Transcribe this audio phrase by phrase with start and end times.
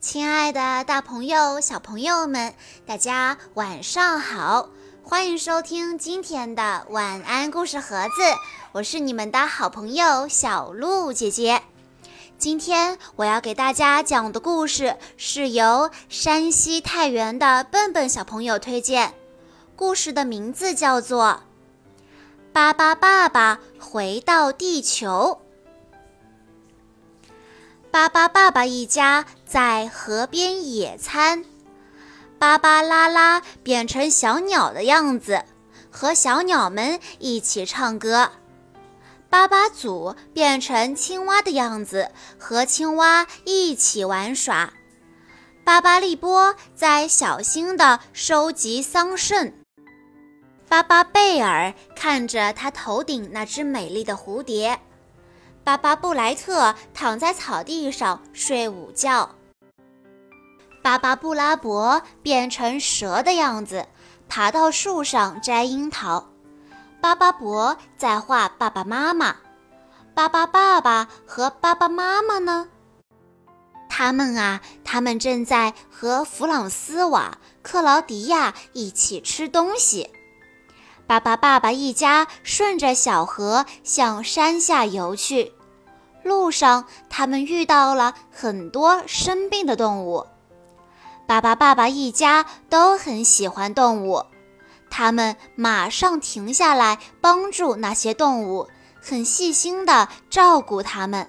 [0.00, 2.54] 亲爱的，大朋友、小朋友们，
[2.86, 4.70] 大家晚上好！
[5.02, 8.22] 欢迎收听今天的晚安故事盒子，
[8.72, 11.60] 我是你们的好朋友小鹿姐姐。
[12.38, 19.12] 今天我要给大家讲的故事是由山西太原的笨笨小朋友推荐，
[19.76, 21.42] 故事的名字叫做
[22.54, 25.40] 《巴巴爸爸回到地球》。
[27.90, 31.44] 巴巴爸爸一家在河边野餐，
[32.38, 35.44] 巴巴拉拉变成小鸟的样子，
[35.90, 38.30] 和小鸟们一起唱歌；
[39.28, 44.72] 巴巴祖变成青蛙的样子，和青蛙一起玩耍；
[45.64, 49.52] 巴巴利波在小心地收集桑葚；
[50.68, 54.78] 巴巴贝尔看着他头顶那只美丽的蝴蝶。
[55.62, 59.30] 巴巴布莱特躺在草地上睡午觉。
[60.82, 63.86] 巴巴布拉伯变成蛇的样子，
[64.28, 66.26] 爬到树上摘樱桃。
[67.00, 69.36] 巴巴伯在画爸爸妈妈。
[70.14, 72.68] 巴巴爸爸和爸爸妈妈呢？
[73.88, 80.10] 他们啊，他们正在和弗朗斯瓦、克劳迪亚一起吃东西。
[81.10, 85.52] 巴巴爸爸一家顺着小河向山下游去，
[86.22, 90.24] 路上他们遇到了很多生病的动物。
[91.26, 94.24] 巴巴爸爸一家都很喜欢动物，
[94.88, 98.68] 他们马上停下来帮助那些动物，
[99.02, 101.28] 很细心地照顾它们。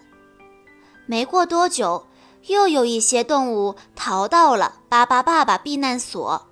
[1.07, 2.05] 没过多久，
[2.45, 6.50] 又有一些动物逃到了巴巴爸爸避难所。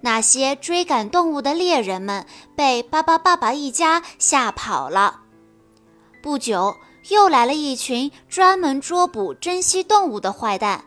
[0.00, 5.20] 那些追赶动物的猎人们被巴巴爸爸一家吓跑了。
[6.22, 6.76] 不久，
[7.08, 10.84] 又来了一群专门捉捕珍稀动物的坏蛋，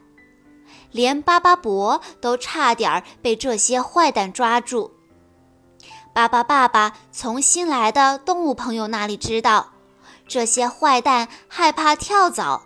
[0.91, 4.91] 连巴巴伯都差点被这些坏蛋抓住。
[6.13, 9.71] 巴巴爸爸从新来的动物朋友那里知道，
[10.27, 12.63] 这些坏蛋害怕跳蚤，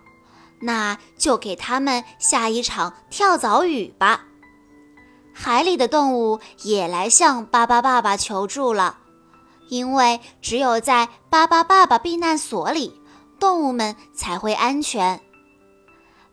[0.62, 4.26] 那就给他们下一场跳蚤雨吧。
[5.34, 9.00] 海里的动物也来向巴巴爸爸求助了，
[9.68, 13.02] 因为只有在巴巴爸爸避难所里，
[13.40, 15.20] 动物们才会安全。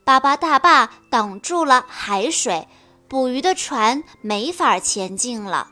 [0.04, 2.68] 巴巴大坝挡住了海水，
[3.08, 5.68] 捕鱼的船没法前进了。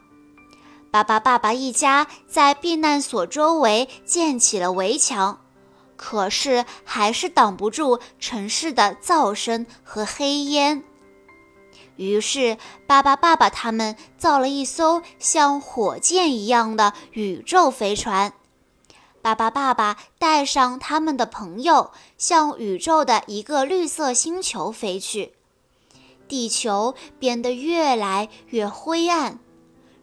[0.90, 5.38] 巴巴爸爸一家在避难所周围建起了围墙，
[5.96, 10.82] 可是还是挡不住城市的噪声和黑烟。
[11.98, 18.32] 于是，巴巴爸爸他们造了一艘像火箭一样的宇宙飞船。
[19.20, 25.34] 巴巴爸爸带上他们的朋友，向宇宙的一个绿色星球飞去。
[26.28, 29.40] 地球变得越来越灰暗，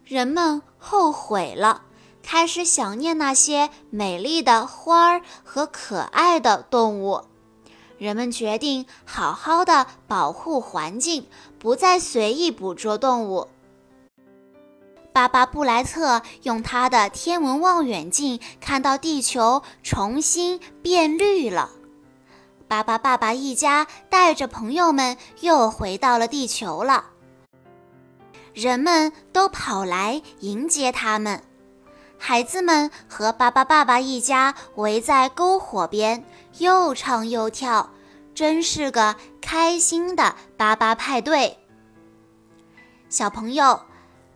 [0.04, 1.84] 人们后悔了，
[2.22, 7.22] 开始想念那些美丽的花儿和可爱的动物。
[7.98, 13.48] 人们决定好好的保护环境，不再随意捕捉动物。
[15.14, 21.70] 巴巴布莱特用他的天文望远镜看到地球重新变绿了。
[22.68, 27.06] 巴巴爸爸一家带着朋友们又回到了地球了。
[28.54, 31.44] 人们都跑来迎接他们，
[32.18, 36.24] 孩子们和巴巴爸爸一家围在篝火边。
[36.60, 37.90] 又唱又跳，
[38.34, 41.58] 真是个开心的巴巴派对。
[43.10, 43.82] 小朋友，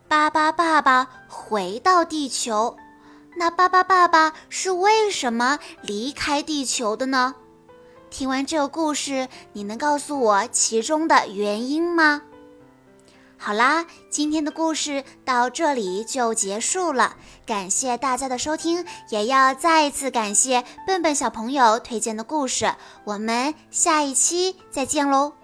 [0.10, 2.76] 巴巴爸爸回到地球，
[3.38, 7.36] 那巴巴爸爸是为什么离开地球的呢？
[8.10, 12.24] 听完这个故事，你能告诉我其中的原因吗？
[13.42, 17.16] 好啦，今天的故事到这里就结束了。
[17.46, 22.76] 感谢大家的收听，也要再一次感谢笨笨小朋友推荐的故事。
[23.06, 25.39] 我们下一期再见喽！